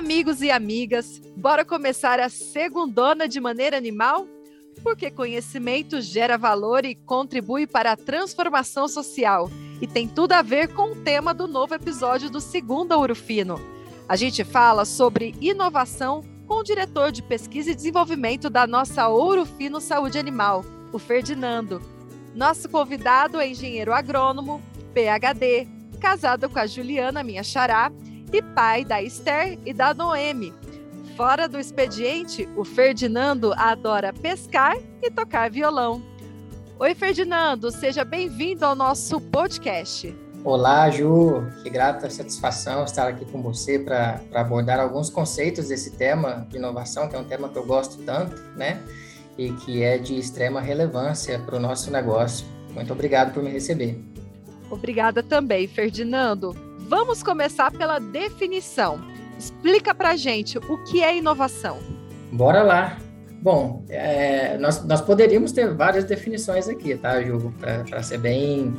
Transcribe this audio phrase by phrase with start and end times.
[0.00, 4.26] Amigos e amigas, bora começar a segundona de maneira animal?
[4.82, 9.50] Porque conhecimento gera valor e contribui para a transformação social.
[9.78, 13.60] E tem tudo a ver com o tema do novo episódio do Segunda Ouro Fino.
[14.08, 19.44] A gente fala sobre inovação com o diretor de pesquisa e desenvolvimento da nossa Ouro
[19.44, 20.64] Fino Saúde Animal,
[20.94, 21.82] o Ferdinando.
[22.34, 24.62] Nosso convidado é engenheiro agrônomo,
[24.94, 25.68] PhD,
[26.00, 27.92] casado com a Juliana, minha xará,
[28.32, 30.54] e pai da Esther e da Noemi.
[31.16, 36.02] Fora do expediente, o Ferdinando adora pescar e tocar violão.
[36.78, 40.16] Oi, Ferdinando, seja bem-vindo ao nosso podcast.
[40.42, 46.46] Olá, Ju, que grata satisfação estar aqui com você para abordar alguns conceitos desse tema
[46.48, 48.80] de inovação, que é um tema que eu gosto tanto, né?
[49.36, 52.46] E que é de extrema relevância para o nosso negócio.
[52.72, 54.02] Muito obrigado por me receber.
[54.70, 56.69] Obrigada também, Ferdinando.
[56.90, 59.00] Vamos começar pela definição.
[59.38, 61.78] Explica para gente o que é inovação.
[62.32, 62.98] Bora lá.
[63.40, 67.54] Bom, é, nós, nós poderíamos ter várias definições aqui, tá, Ju?
[67.60, 68.74] Para ser bem,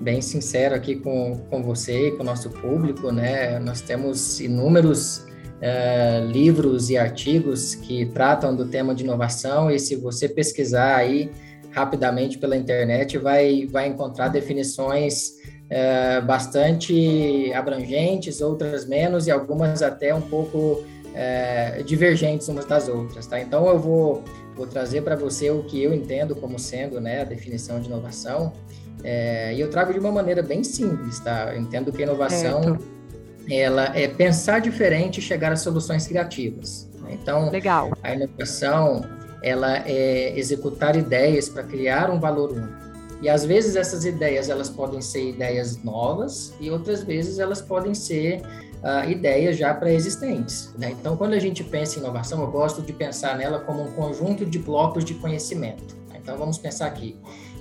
[0.00, 3.58] bem sincero aqui com, com você e com o nosso público, né?
[3.58, 5.26] Nós temos inúmeros
[5.60, 11.30] é, livros e artigos que tratam do tema de inovação e se você pesquisar aí
[11.72, 15.38] rapidamente pela internet vai, vai encontrar definições
[15.70, 23.26] é, bastante abrangentes, outras menos e algumas até um pouco é, divergentes umas das outras,
[23.26, 23.40] tá?
[23.40, 24.24] Então eu vou,
[24.56, 28.52] vou trazer para você o que eu entendo como sendo né, a definição de inovação
[29.02, 31.52] é, e eu trago de uma maneira bem simples, tá?
[31.54, 32.78] Eu entendo que a inovação
[33.48, 36.88] ela é pensar diferente e chegar a soluções criativas.
[37.00, 37.16] Né?
[37.20, 37.90] Então, Legal.
[38.02, 39.02] a inovação
[39.42, 42.89] ela é executar ideias para criar um valor único.
[43.22, 47.94] E às vezes essas ideias elas podem ser ideias novas e outras vezes elas podem
[47.94, 48.42] ser
[48.82, 50.72] uh, ideias já pré-existentes.
[50.78, 50.94] Né?
[50.98, 54.44] Então, quando a gente pensa em inovação, eu gosto de pensar nela como um conjunto
[54.46, 55.94] de blocos de conhecimento.
[56.08, 56.18] Né?
[56.22, 57.16] Então, vamos pensar aqui.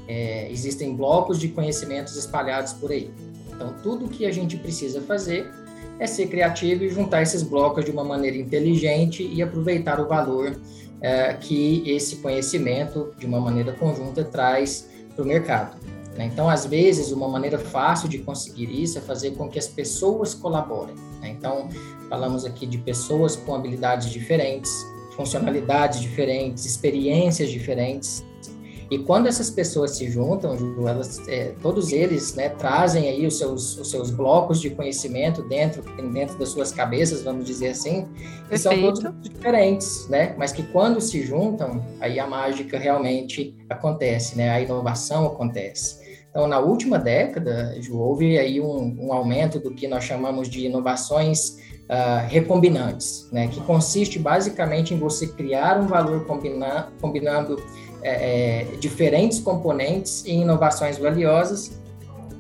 [0.08, 3.12] É, existem blocos de conhecimentos espalhados por aí.
[3.54, 5.52] Então, tudo que a gente precisa fazer
[6.00, 10.58] é ser criativo e juntar esses blocos de uma maneira inteligente e aproveitar o valor
[11.02, 15.78] é, que esse conhecimento, de uma maneira conjunta, traz para o mercado.
[16.16, 16.26] Né?
[16.26, 20.34] Então, às vezes, uma maneira fácil de conseguir isso é fazer com que as pessoas
[20.34, 20.96] colaborem.
[21.22, 21.30] Né?
[21.30, 21.70] Então,
[22.10, 28.26] falamos aqui de pessoas com habilidades diferentes, funcionalidades diferentes, experiências diferentes,
[28.90, 30.58] e quando essas pessoas se juntam,
[30.88, 35.84] elas, é, todos eles né, trazem aí os seus, os seus blocos de conhecimento dentro,
[36.12, 38.08] dentro das suas cabeças, vamos dizer assim,
[38.50, 40.34] que são todos diferentes, né?
[40.38, 44.50] Mas que quando se juntam, aí a mágica realmente acontece, né?
[44.50, 46.00] A inovação acontece.
[46.32, 50.66] Então, na última década, Ju, houve aí um, um aumento do que nós chamamos de
[50.66, 51.58] inovações
[51.90, 53.48] uh, recombinantes, né?
[53.48, 57.62] Que consiste basicamente em você criar um valor combina, combinando
[58.02, 61.80] é, é, diferentes componentes e inovações valiosas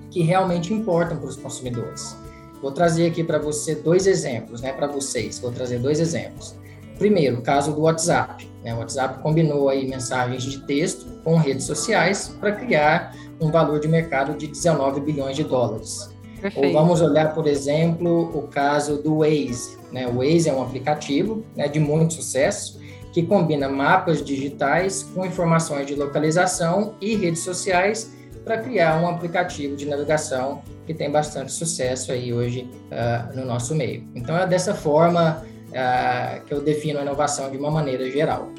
[0.10, 2.16] que realmente importam para os consumidores.
[2.62, 5.40] Vou trazer aqui para você dois exemplos, né, para vocês.
[5.40, 6.56] Vou trazer dois exemplos.
[6.98, 8.50] Primeiro, o caso do WhatsApp.
[8.64, 8.74] Né?
[8.74, 13.88] O WhatsApp combinou aí mensagens de texto com redes sociais para criar um valor de
[13.88, 16.14] mercado de 19 bilhões de dólares.
[16.42, 16.68] Perfeito.
[16.68, 19.78] Ou vamos olhar, por exemplo, o caso do Waze.
[19.92, 20.08] Né?
[20.08, 22.80] O Waze é um aplicativo né, de muito sucesso
[23.20, 28.16] que combina mapas digitais com informações de localização e redes sociais
[28.46, 33.76] para criar um aplicativo de navegação que tem bastante sucesso aí hoje uh, no nosso
[33.76, 34.08] meio.
[34.16, 38.50] Então é dessa forma uh, que eu defino a inovação de uma maneira geral.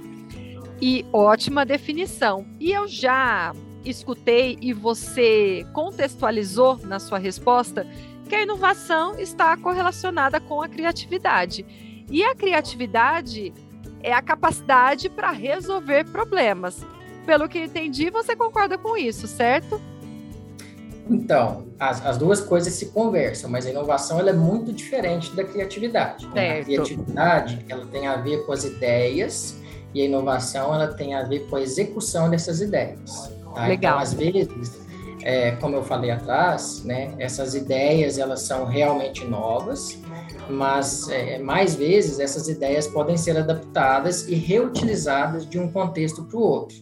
[0.81, 2.45] E ótima definição.
[2.61, 7.87] E eu já escutei e você contextualizou na sua resposta
[8.29, 11.65] que a inovação está correlacionada com a criatividade.
[12.11, 13.55] E a criatividade
[14.03, 16.85] é a capacidade para resolver problemas.
[17.27, 19.81] Pelo que entendi, você concorda com isso, certo?
[21.09, 25.43] Então, as, as duas coisas se conversam, mas a inovação ela é muito diferente da
[25.43, 26.27] criatividade.
[26.29, 26.61] Né?
[26.61, 29.57] A criatividade ela tem a ver com as ideias
[29.93, 33.33] e a inovação ela tem a ver com a execução dessas ideias.
[33.55, 33.67] Tá?
[33.67, 33.95] Legal.
[33.95, 34.81] Então, às vezes,
[35.23, 39.99] é, como eu falei atrás, né, essas ideias elas são realmente novas,
[40.49, 46.37] mas é, mais vezes essas ideias podem ser adaptadas e reutilizadas de um contexto para
[46.37, 46.77] o outro.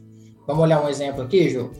[0.47, 1.71] Vamos olhar um exemplo aqui, Ju?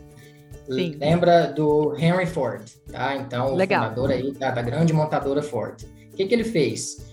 [0.69, 0.97] Sim.
[1.01, 2.63] Lembra do Henry Ford,
[2.93, 3.17] tá?
[3.17, 3.81] Então, Legal.
[3.81, 5.83] o fundador aí da, da grande montadora Ford.
[6.13, 7.09] O que, que ele fez?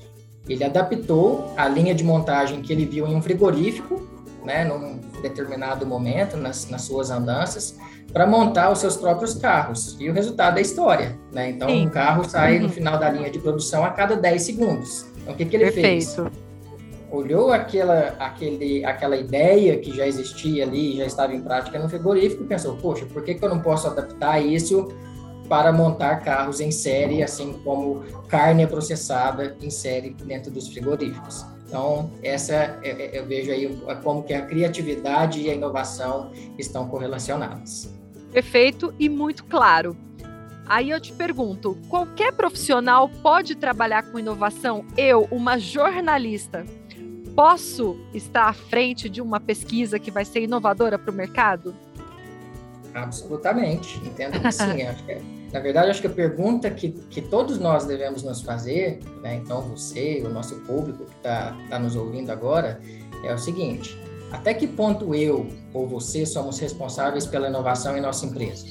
[0.47, 4.05] Ele adaptou a linha de montagem que ele viu em um frigorífico,
[4.43, 7.77] né, num determinado momento, nas, nas suas andanças,
[8.11, 9.97] para montar os seus próprios carros.
[9.99, 11.19] E o resultado é história.
[11.31, 11.49] Né?
[11.49, 11.87] Então, Sim.
[11.87, 12.71] um carro sai no uhum.
[12.71, 15.05] final da linha de produção a cada 10 segundos.
[15.17, 15.87] Então, o que, que ele Perfeito.
[15.87, 16.17] fez?
[17.11, 22.43] Olhou aquela, aquele, aquela ideia que já existia ali, já estava em prática no frigorífico
[22.43, 24.87] e pensou, poxa, por que, que eu não posso adaptar isso
[25.47, 31.45] para montar carros em série, assim como carne é processada em série dentro dos frigoríficos?
[31.67, 36.87] Então, essa é, é, eu vejo aí como que a criatividade e a inovação estão
[36.87, 37.93] correlacionadas.
[38.31, 39.97] Perfeito e muito claro.
[40.67, 44.83] Aí eu te pergunto, qualquer profissional pode trabalhar com inovação?
[44.97, 46.65] Eu, uma jornalista,
[47.35, 51.75] posso estar à frente de uma pesquisa que vai ser inovadora para o mercado?
[52.93, 55.25] Absolutamente, entendo que sim.
[55.55, 59.61] Na verdade, acho que a pergunta que, que todos nós devemos nos fazer, né, então
[59.61, 62.77] você, o nosso público que está tá nos ouvindo agora,
[63.23, 63.97] é o seguinte:
[64.33, 68.67] até que ponto eu ou você somos responsáveis pela inovação em nossa empresa?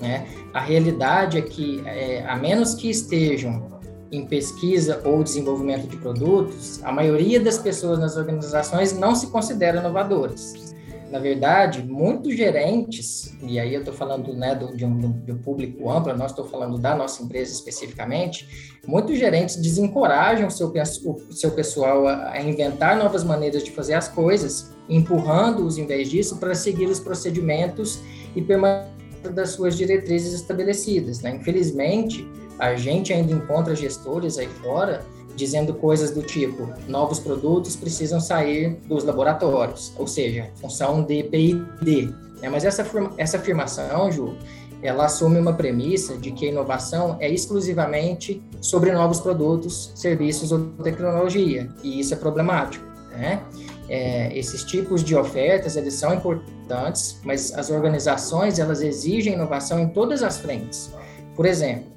[0.00, 0.26] Né?
[0.54, 3.78] A realidade é que, é, a menos que estejam
[4.10, 9.78] em pesquisa ou desenvolvimento de produtos, a maioria das pessoas nas organizações não se considera
[9.78, 10.74] inovadoras.
[11.14, 15.38] Na verdade, muitos gerentes, e aí eu estou falando né, do, de, um, de, um,
[15.38, 21.32] público amplo, nós estou falando da nossa empresa especificamente, muitos gerentes desencorajam o seu, o
[21.32, 26.38] seu pessoal a, a inventar novas maneiras de fazer as coisas, empurrando-os, em vez disso,
[26.38, 28.00] para seguir os procedimentos
[28.34, 31.20] e permanecer das suas diretrizes estabelecidas.
[31.20, 31.36] Né?
[31.36, 32.26] Infelizmente,
[32.58, 38.76] a gente ainda encontra gestores aí fora dizendo coisas do tipo: novos produtos precisam sair
[38.86, 42.14] dos laboratórios, ou seja, função de PID.
[42.40, 42.48] Né?
[42.48, 42.86] Mas essa,
[43.16, 44.36] essa afirmação, Ju,
[44.82, 50.66] ela assume uma premissa de que a inovação é exclusivamente sobre novos produtos, serviços ou
[50.82, 52.84] tecnologia, e isso é problemático.
[53.10, 53.42] Né?
[53.88, 59.88] É, esses tipos de ofertas eles são importantes, mas as organizações elas exigem inovação em
[59.88, 60.92] todas as frentes.
[61.34, 61.93] Por exemplo,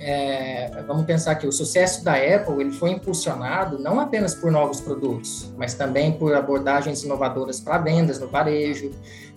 [0.00, 4.80] é, vamos pensar que o sucesso da Apple ele foi impulsionado não apenas por novos
[4.80, 8.92] produtos, mas também por abordagens inovadoras para vendas no varejo,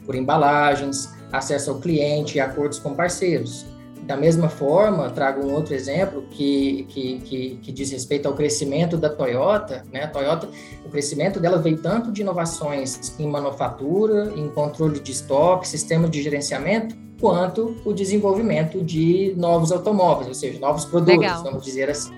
[0.06, 3.66] por embalagens, acesso ao cliente e acordos com parceiros.
[4.04, 8.98] Da mesma forma, trago um outro exemplo que, que, que, que, diz respeito ao crescimento
[8.98, 9.84] da Toyota.
[9.92, 10.04] Né?
[10.04, 10.50] A Toyota,
[10.84, 16.22] o crescimento dela veio tanto de inovações em manufatura, em controle de estoque, sistema de
[16.22, 21.44] gerenciamento, quanto o desenvolvimento de novos automóveis, ou seja, novos produtos, Legal.
[21.44, 22.12] vamos dizer assim.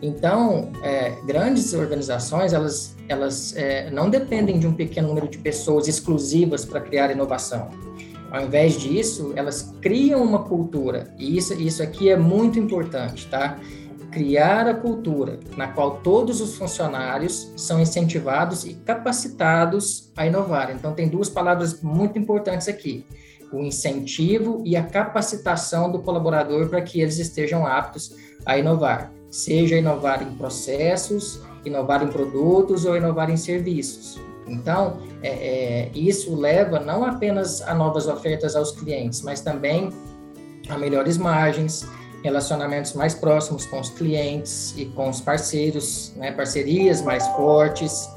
[0.00, 5.88] Então, é, grandes organizações, elas, elas é, não dependem de um pequeno número de pessoas
[5.88, 7.68] exclusivas para criar inovação.
[8.30, 13.58] Ao invés disso, elas criam uma cultura, e isso, isso aqui é muito importante, tá?
[14.12, 20.70] Criar a cultura na qual todos os funcionários são incentivados e capacitados a inovar.
[20.70, 23.04] Então, tem duas palavras muito importantes aqui
[23.52, 28.14] o incentivo e a capacitação do colaborador para que eles estejam aptos
[28.46, 34.20] a inovar, seja inovar em processos, inovar em produtos ou inovar em serviços.
[34.46, 39.90] Então, é, é, isso leva não apenas a novas ofertas aos clientes, mas também
[40.68, 41.86] a melhores margens,
[42.22, 48.08] relacionamentos mais próximos com os clientes e com os parceiros, né, parcerias mais fortes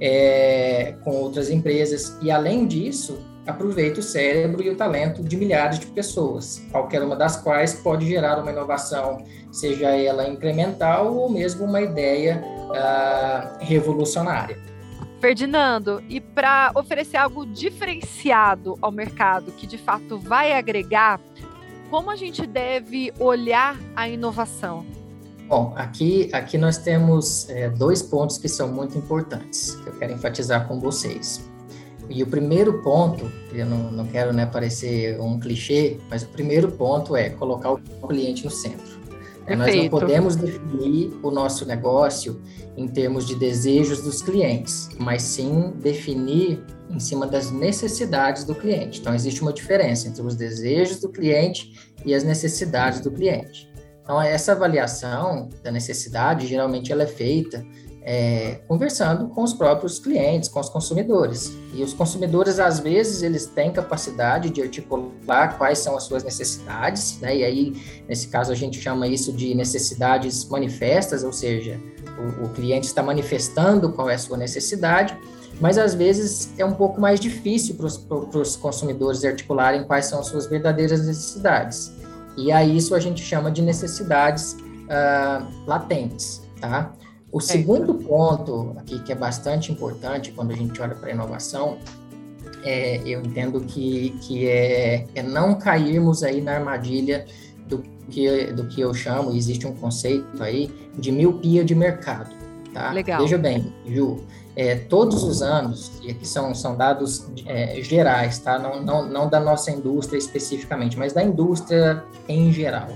[0.00, 2.16] é, com outras empresas.
[2.20, 7.16] E, além disso, aproveita o cérebro e o talento de milhares de pessoas, qualquer uma
[7.16, 14.58] das quais pode gerar uma inovação, seja ela incremental ou mesmo uma ideia uh, revolucionária.
[15.20, 21.20] Ferdinando, e para oferecer algo diferenciado ao mercado, que de fato vai agregar,
[21.90, 24.84] como a gente deve olhar a inovação?
[25.48, 30.12] Bom, aqui, aqui nós temos é, dois pontos que são muito importantes, que eu quero
[30.12, 31.53] enfatizar com vocês.
[32.08, 36.70] E o primeiro ponto, eu não, não quero né, parecer um clichê, mas o primeiro
[36.72, 39.04] ponto é colocar o cliente no centro.
[39.46, 42.40] É, nós não podemos definir o nosso negócio
[42.76, 49.00] em termos de desejos dos clientes, mas sim definir em cima das necessidades do cliente.
[49.00, 53.70] Então, existe uma diferença entre os desejos do cliente e as necessidades do cliente.
[54.02, 57.64] Então, essa avaliação da necessidade, geralmente, ela é feita
[58.04, 61.56] é, conversando com os próprios clientes, com os consumidores.
[61.72, 67.18] E os consumidores, às vezes, eles têm capacidade de articular quais são as suas necessidades,
[67.20, 67.38] né?
[67.38, 71.80] E aí, nesse caso, a gente chama isso de necessidades manifestas, ou seja,
[72.40, 75.16] o, o cliente está manifestando qual é a sua necessidade,
[75.60, 80.26] mas às vezes é um pouco mais difícil para os consumidores articularem quais são as
[80.26, 81.92] suas verdadeiras necessidades.
[82.36, 86.92] E aí isso a gente chama de necessidades uh, latentes, tá?
[87.34, 91.78] O segundo ponto aqui que é bastante importante quando a gente olha para a inovação,
[92.62, 97.26] é, eu entendo que, que é, é não cairmos aí na armadilha
[97.66, 102.32] do que, do que eu chamo, existe um conceito aí, de miopia de mercado.
[102.72, 102.92] Tá?
[102.92, 103.20] Legal.
[103.20, 104.24] Veja bem, Ju,
[104.54, 108.60] é, todos os anos, e aqui são, são dados é, gerais, tá?
[108.60, 112.90] Não, não, não da nossa indústria especificamente, mas da indústria em geral.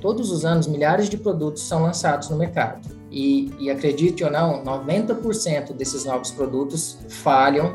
[0.00, 2.99] Todos os anos, milhares de produtos são lançados no mercado.
[3.10, 7.74] E, e acredite ou não, 90% desses novos produtos falham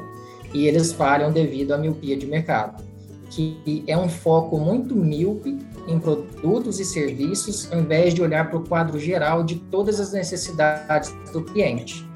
[0.54, 2.82] e eles falham devido à miopia de mercado,
[3.30, 8.58] que é um foco muito míope em produtos e serviços, ao invés de olhar para
[8.58, 12.08] o quadro geral de todas as necessidades do cliente.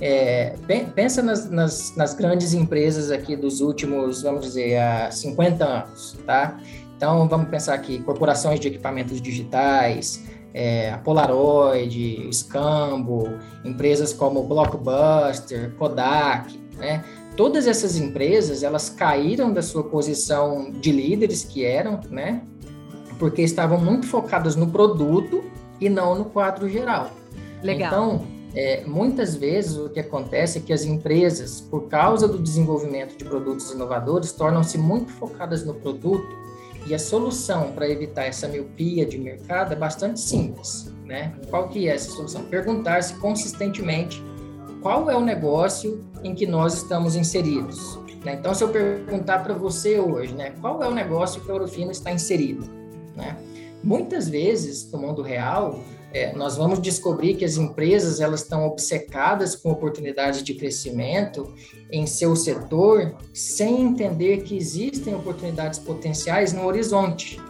[0.00, 0.54] É,
[0.94, 6.60] pensa nas, nas, nas, grandes empresas aqui dos últimos, vamos dizer, há 50 anos, tá?
[6.96, 10.22] Então, vamos pensar aqui, corporações de equipamentos digitais,
[10.54, 13.28] é, a Polaroid, Scambo,
[13.64, 17.04] empresas como Blockbuster, Kodak, né?
[17.36, 22.42] Todas essas empresas, elas caíram da sua posição de líderes que eram, né?
[23.18, 25.42] Porque estavam muito focadas no produto
[25.80, 27.10] e não no quadro geral.
[27.60, 27.88] Legal.
[27.88, 33.18] Então, é, muitas vezes o que acontece é que as empresas, por causa do desenvolvimento
[33.18, 36.44] de produtos inovadores, tornam-se muito focadas no produto
[36.86, 41.34] e a solução para evitar essa miopia de mercado é bastante simples, né?
[41.48, 42.44] Qual que é essa solução?
[42.44, 44.22] Perguntar-se consistentemente
[44.82, 47.98] qual é o negócio em que nós estamos inseridos.
[48.24, 48.34] Né?
[48.34, 51.90] Então, se eu perguntar para você hoje, né, qual é o negócio que a Orofino
[51.90, 52.68] está inserido,
[53.16, 53.36] né?
[53.82, 55.78] Muitas vezes, no mundo real,
[56.14, 61.52] é, nós vamos descobrir que as empresas elas estão obcecadas com oportunidades de crescimento
[61.90, 67.40] em seu setor, sem entender que existem oportunidades potenciais no horizonte,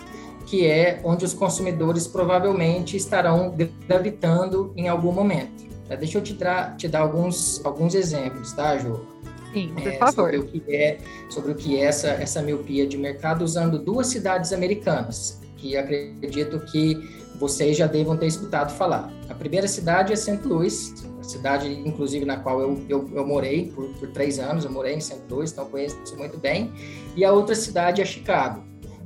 [0.46, 3.54] que é onde os consumidores provavelmente estarão
[3.86, 5.62] gravitando em algum momento.
[5.86, 9.06] Tá, deixa eu te, dar, te dar alguns, alguns exemplos, tá, Ju?
[9.52, 10.32] Sim, por é, favor.
[10.32, 14.06] Sobre o que é, sobre o que é essa, essa miopia de mercado usando duas
[14.06, 19.12] cidades americanas, que acredito que vocês já devam ter escutado falar.
[19.28, 20.40] A primeira cidade é St.
[20.44, 24.70] Louis, a cidade, inclusive, na qual eu, eu, eu morei por, por, três anos, eu
[24.70, 25.20] morei em St.
[25.28, 26.72] Louis, então conheço muito bem.
[27.16, 28.62] E a outra cidade é Chicago,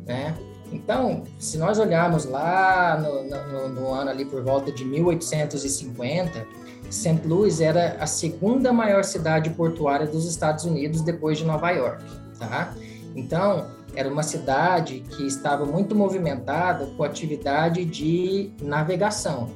[0.07, 0.37] né?
[0.73, 6.47] Então, se nós olharmos lá no, no, no ano ali por volta de 1850,
[6.91, 7.21] St.
[7.25, 12.05] Louis era a segunda maior cidade portuária dos Estados Unidos depois de Nova York,
[12.39, 12.75] tá?
[13.15, 19.51] Então, era uma cidade que estava muito movimentada com atividade de navegação.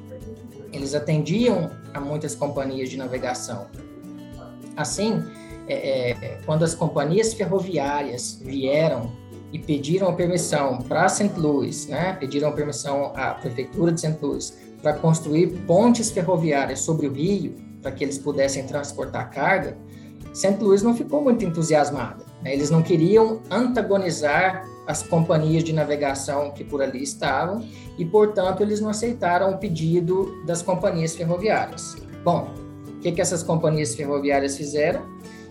[0.72, 3.66] Eles atendiam a muitas companhias de navegação.
[4.76, 5.22] Assim,
[5.68, 9.12] é, é, quando as companhias ferroviárias vieram
[9.52, 11.38] e pediram permissão para St.
[11.38, 14.18] Louis, né, pediram permissão à prefeitura de St.
[14.20, 19.76] Louis para construir pontes ferroviárias sobre o rio para que eles pudessem transportar carga,
[20.32, 20.56] St.
[20.60, 22.24] Louis não ficou muito entusiasmada.
[22.42, 22.54] Né?
[22.54, 27.64] Eles não queriam antagonizar as companhias de navegação que por ali estavam
[27.98, 31.96] e, portanto, eles não aceitaram o pedido das companhias ferroviárias.
[32.24, 32.52] Bom,
[32.88, 35.02] o que, que essas companhias ferroviárias fizeram?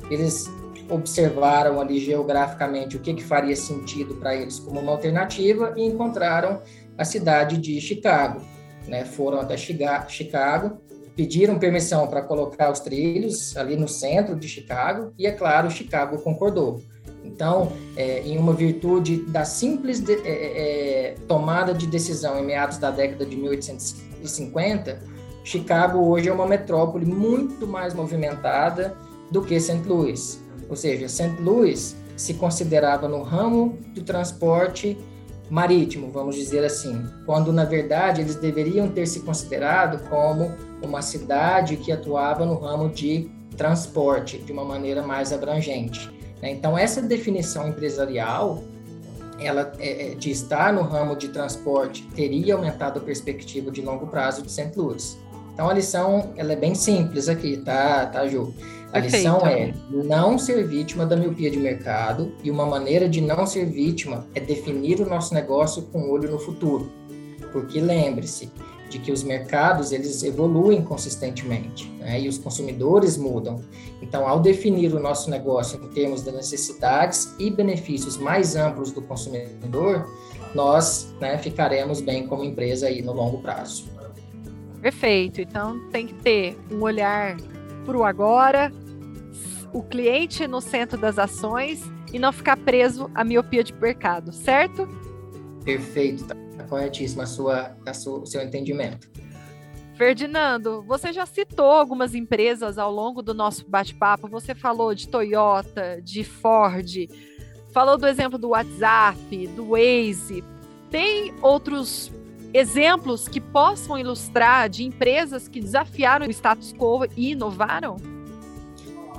[0.09, 0.50] Eles
[0.89, 6.61] observaram ali geograficamente o que, que faria sentido para eles como uma alternativa e encontraram
[6.97, 8.41] a cidade de Chicago.
[8.88, 9.05] Né?
[9.05, 10.81] Foram até Chicago,
[11.15, 16.17] pediram permissão para colocar os trilhos ali no centro de Chicago e, é claro, Chicago
[16.19, 16.81] concordou.
[17.23, 22.45] Então, é, em uma virtude da simples de, é, é, é tomada de decisão em
[22.45, 24.99] meados da década de 1850,
[25.43, 28.95] Chicago hoje é uma metrópole muito mais movimentada
[29.29, 29.81] do que St.
[29.87, 30.41] Louis.
[30.69, 31.41] Ou seja, St.
[31.41, 34.97] Louis se considerava no ramo do transporte
[35.49, 41.77] marítimo, vamos dizer assim, quando na verdade eles deveriam ter se considerado como uma cidade
[41.77, 46.09] que atuava no ramo de transporte de uma maneira mais abrangente.
[46.41, 46.51] Né?
[46.51, 48.63] Então essa definição empresarial,
[49.39, 54.07] ela é, é, de estar no ramo de transporte teria aumentado a perspectiva de longo
[54.07, 54.71] prazo de St.
[54.75, 55.17] Louis.
[55.53, 58.53] Então a lição ela é bem simples aqui, tá, tá, Ju?
[58.93, 63.45] A lição é não ser vítima da miopia de mercado e uma maneira de não
[63.45, 66.91] ser vítima é definir o nosso negócio com olho no futuro.
[67.53, 68.51] Porque lembre-se
[68.91, 72.19] de que os mercados eles evoluem consistentemente né?
[72.19, 73.62] e os consumidores mudam.
[74.01, 79.01] Então, ao definir o nosso negócio em termos de necessidades e benefícios mais amplos do
[79.01, 80.10] consumidor,
[80.53, 83.89] nós né, ficaremos bem como empresa aí no longo prazo.
[84.81, 85.39] Perfeito.
[85.39, 87.38] Então, tem que ter um olhar
[87.86, 88.74] para o agora,
[89.71, 91.81] o cliente no centro das ações
[92.12, 94.86] e não ficar preso à miopia de mercado, certo?
[95.63, 96.25] Perfeito,
[96.71, 99.11] corretíssimo a sua, a sua, o seu entendimento.
[99.95, 104.29] Ferdinando, você já citou algumas empresas ao longo do nosso bate-papo.
[104.29, 107.09] Você falou de Toyota, de Ford,
[107.73, 110.43] falou do exemplo do WhatsApp, do Waze.
[110.89, 112.09] Tem outros
[112.53, 117.97] exemplos que possam ilustrar de empresas que desafiaram o status quo e inovaram?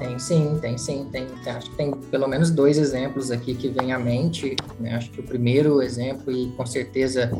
[0.02, 1.06] Tem sim, tem sim.
[1.12, 4.56] Tem, acho que tem pelo menos dois exemplos aqui que vêm à mente.
[4.80, 4.96] Né?
[4.96, 7.30] Acho que o primeiro exemplo, e com certeza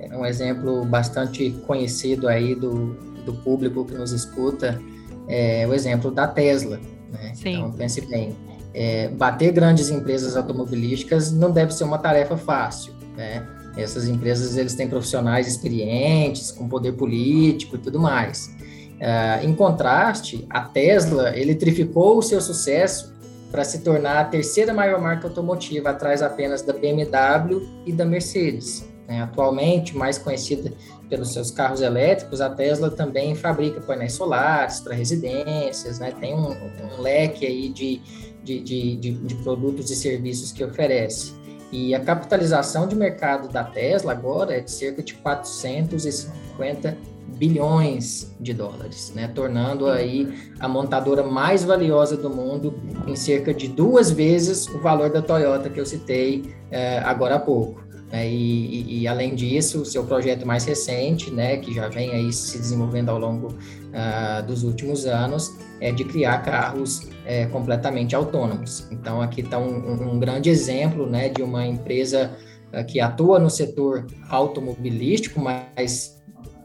[0.00, 2.94] é um exemplo bastante conhecido aí do,
[3.24, 4.80] do público que nos escuta,
[5.28, 6.80] é o exemplo da Tesla.
[7.10, 7.32] Né?
[7.54, 8.36] Então, pense bem,
[8.74, 13.46] é, bater grandes empresas automobilísticas não deve ser uma tarefa fácil, né?
[13.76, 18.50] Essas empresas, eles têm profissionais experientes, com poder político e tudo mais.
[18.98, 23.16] Uh, em contraste, a Tesla eletrificou o seu sucesso
[23.50, 28.86] para se tornar a terceira maior marca automotiva, atrás apenas da BMW e da Mercedes.
[29.06, 29.22] Né?
[29.22, 30.72] Atualmente, mais conhecida
[31.08, 36.12] pelos seus carros elétricos, a Tesla também fabrica painéis solares para residências, né?
[36.20, 38.02] tem um, um leque aí de,
[38.44, 41.32] de, de, de, de produtos e serviços que oferece.
[41.70, 46.96] E a capitalização de mercado da Tesla agora é de cerca de 450
[47.38, 49.28] bilhões de dólares, né?
[49.28, 50.28] tornando aí
[50.58, 52.74] a montadora mais valiosa do mundo
[53.06, 57.38] em cerca de duas vezes o valor da Toyota que eu citei é, agora há
[57.38, 57.88] pouco.
[58.12, 62.32] E, e, e, além disso, o seu projeto mais recente, né, que já vem aí
[62.32, 68.88] se desenvolvendo ao longo uh, dos últimos anos, é de criar carros é, completamente autônomos.
[68.90, 72.30] Então, aqui está um, um, grande exemplo né, de uma empresa
[72.72, 76.17] uh, que atua no setor automobilístico, mas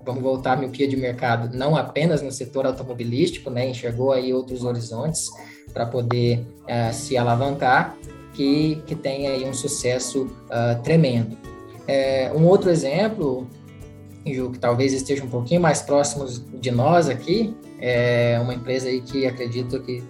[0.05, 4.63] vamos voltar a miopia de mercado, não apenas no setor automobilístico, né, enxergou aí outros
[4.63, 5.29] horizontes
[5.74, 7.98] para poder uh, se alavancar
[8.33, 11.38] que, que tem aí um sucesso uh, tremendo.
[11.88, 13.48] É, um outro exemplo,
[14.25, 16.25] Ju, que talvez esteja um pouquinho mais próximo
[16.60, 20.03] de nós aqui, é uma empresa aí que acredito que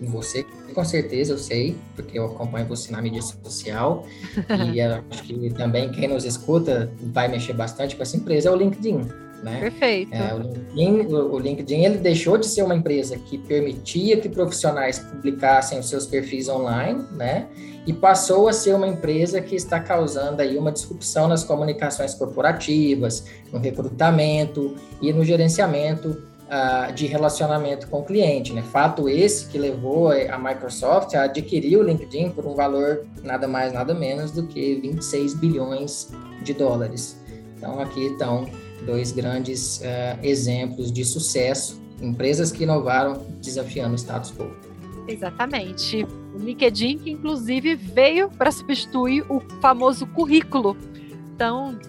[0.00, 4.06] em você, com certeza eu sei, porque eu acompanho você na mídia social,
[4.72, 8.56] e acho que também quem nos escuta vai mexer bastante com essa empresa, é o
[8.56, 9.27] LinkedIn.
[9.42, 9.60] Né?
[9.60, 10.14] Perfeito.
[10.14, 14.98] É, o, LinkedIn, o LinkedIn ele deixou de ser uma empresa que permitia que profissionais
[14.98, 17.46] publicassem os seus perfis online, né?
[17.86, 23.24] E passou a ser uma empresa que está causando aí uma disrupção nas comunicações corporativas,
[23.52, 28.62] no recrutamento e no gerenciamento uh, de relacionamento com o cliente, né?
[28.62, 33.72] Fato esse que levou a Microsoft a adquirir o LinkedIn por um valor nada mais
[33.72, 36.10] nada menos do que 26 bilhões
[36.42, 37.22] de dólares.
[37.56, 38.48] Então aqui estão
[38.88, 44.50] dois grandes uh, exemplos de sucesso, empresas que inovaram desafiando o status quo.
[45.06, 46.06] Exatamente.
[46.34, 50.74] O LinkedIn, que inclusive veio para substituir o famoso currículo.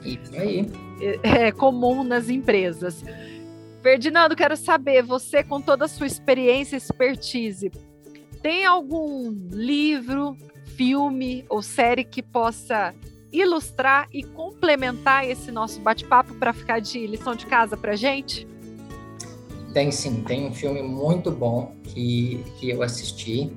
[0.04, 0.70] Isso aí.
[1.24, 3.02] É, é comum nas empresas.
[3.82, 7.72] Ferdinando, quero saber, você com toda a sua experiência e expertise,
[8.42, 10.36] tem algum livro,
[10.76, 12.94] filme ou série que possa
[13.32, 18.48] ilustrar e complementar esse nosso bate-papo para ficar de lição de casa para gente?
[19.74, 23.52] Tem sim, tem um filme muito bom que, que eu assisti.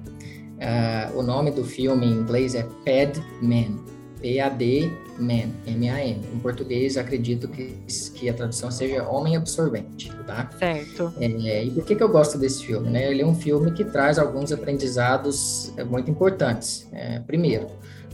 [0.62, 3.82] Uh, o nome do filme em inglês é Pad Man,
[4.20, 6.20] P-A-D Man, M-A-N.
[6.32, 7.76] Em português, acredito que,
[8.14, 10.48] que a tradução seja Homem Absorvente, tá?
[10.58, 11.12] Certo.
[11.18, 12.90] É, e por que, que eu gosto desse filme?
[12.90, 13.10] Né?
[13.10, 16.88] Ele é um filme que traz alguns aprendizados é, muito importantes.
[16.92, 17.66] É, primeiro,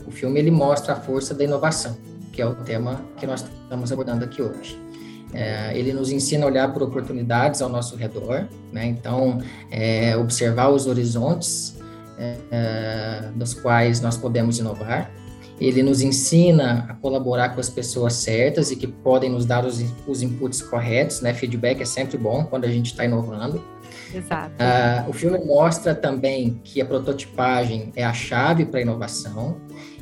[0.09, 1.95] o filme ele mostra a força da inovação,
[2.33, 4.75] que é o tema que nós estamos abordando aqui hoje.
[5.31, 8.87] É, ele nos ensina a olhar por oportunidades ao nosso redor, né?
[8.87, 11.77] então é, observar os horizontes
[12.17, 15.11] é, é nos quais nós podemos inovar.
[15.61, 19.83] Ele nos ensina a colaborar com as pessoas certas e que podem nos dar os,
[20.07, 21.33] os inputs corretos, né?
[21.33, 23.61] Feedback é sempre bom quando a gente está inovando.
[24.13, 24.51] Exato.
[24.55, 29.57] Uh, o filme mostra também que a prototipagem é a chave para a inovação.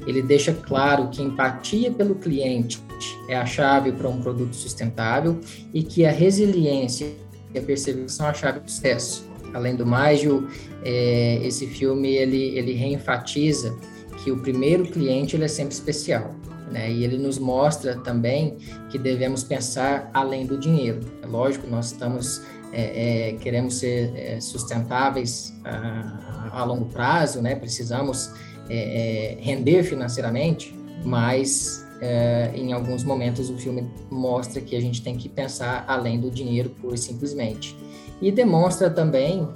[0.08, 2.82] Ele deixa claro que empatia pelo cliente
[3.28, 5.40] é a chave para um produto sustentável
[5.74, 7.12] e que a resiliência
[7.54, 9.28] e a perseverança são a chave do sucesso.
[9.54, 10.48] Além do mais, o,
[10.84, 13.78] é, esse filme ele, ele reenfatiza
[14.24, 16.36] que o primeiro cliente ele é sempre especial.
[16.72, 16.92] Né?
[16.92, 18.58] E ele nos mostra também
[18.90, 21.00] que devemos pensar além do dinheiro.
[21.22, 22.42] É lógico, nós estamos
[22.74, 27.56] é, é, queremos ser é, sustentáveis a, a, longo prazo, né?
[27.56, 28.30] Precisamos
[28.70, 35.02] é, é, render financeiramente, mas é, em alguns momentos o filme mostra que a gente
[35.02, 37.76] tem que pensar além do dinheiro pura e simplesmente.
[38.22, 39.48] E demonstra também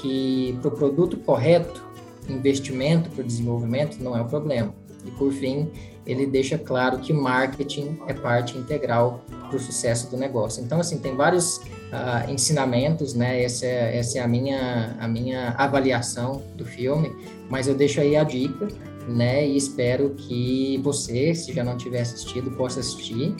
[0.00, 1.84] que para o produto correto,
[2.28, 4.74] investimento para o desenvolvimento não é o problema.
[5.06, 5.68] E por fim,
[6.06, 10.62] ele deixa claro que marketing é parte integral para o sucesso do negócio.
[10.62, 13.42] Então, assim, tem vários uh, ensinamentos, né?
[13.42, 17.10] Essa é, essa é a minha, a minha avaliação do filme,
[17.48, 18.68] mas eu deixo aí a dica
[19.08, 19.46] né?
[19.46, 23.34] E espero que você, se já não tiver assistido, possa assistir.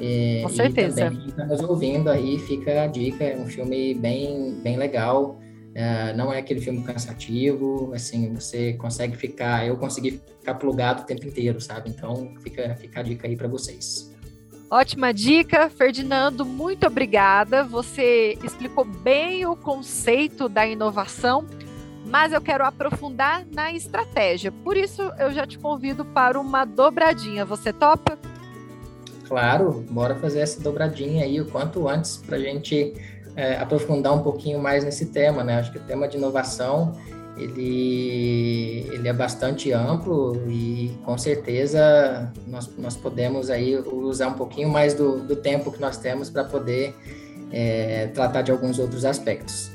[0.00, 1.00] É, Com certeza.
[1.00, 5.38] E também está nos ouvindo aí, fica a dica, é um filme bem, bem legal.
[5.74, 11.06] É, não é aquele filme cansativo, assim, você consegue ficar, eu consegui ficar plugado o
[11.06, 11.88] tempo inteiro, sabe?
[11.88, 14.12] Então, fica, fica a dica aí para vocês.
[14.70, 17.62] Ótima dica, Ferdinando, muito obrigada.
[17.62, 21.46] Você explicou bem o conceito da inovação,
[22.06, 24.50] mas eu quero aprofundar na estratégia.
[24.50, 27.44] Por isso, eu já te convido para uma dobradinha.
[27.44, 28.18] Você topa?
[29.28, 32.94] Claro, bora fazer essa dobradinha aí o quanto antes para a gente
[33.36, 35.58] é, aprofundar um pouquinho mais nesse tema, né?
[35.58, 36.94] Acho que o tema de inovação
[37.36, 44.68] ele, ele é bastante amplo e com certeza nós, nós podemos aí usar um pouquinho
[44.68, 46.94] mais do, do tempo que nós temos para poder
[47.50, 49.70] é, tratar de alguns outros aspectos.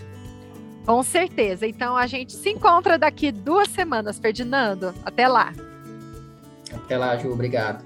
[0.85, 1.67] Com certeza.
[1.67, 4.93] Então a gente se encontra daqui duas semanas, Ferdinando.
[5.03, 5.51] Até lá.
[6.71, 7.31] Até lá, Ju.
[7.31, 7.83] Obrigado.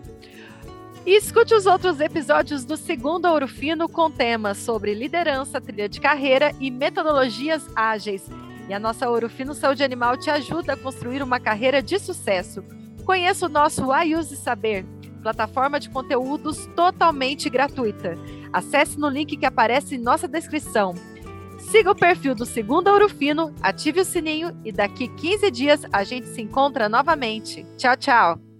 [1.06, 6.00] E escute os outros episódios do segundo Ouro Fino com temas sobre liderança, trilha de
[6.00, 8.30] carreira e metodologias ágeis.
[8.70, 12.64] E a nossa Ouro Fino Saúde Animal te ajuda a construir uma carreira de sucesso.
[13.04, 14.86] Conheça o nosso Ayuse Saber,
[15.24, 18.16] plataforma de conteúdos totalmente gratuita.
[18.54, 20.94] Acesse no link que aparece em nossa descrição.
[21.58, 26.04] Siga o perfil do Segundo Ouro Fino, ative o sininho e daqui 15 dias a
[26.04, 27.66] gente se encontra novamente.
[27.76, 28.51] Tchau, tchau!